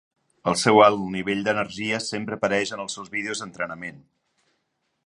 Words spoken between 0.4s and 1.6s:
El seu alt nivell